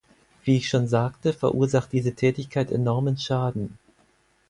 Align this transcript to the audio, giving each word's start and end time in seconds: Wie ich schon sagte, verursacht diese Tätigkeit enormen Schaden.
Wie 0.43 0.57
ich 0.57 0.67
schon 0.67 0.87
sagte, 0.87 1.31
verursacht 1.31 1.91
diese 1.91 2.15
Tätigkeit 2.15 2.71
enormen 2.71 3.19
Schaden. 3.19 3.77